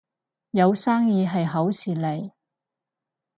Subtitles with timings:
[0.49, 2.31] 有生意係好事嚟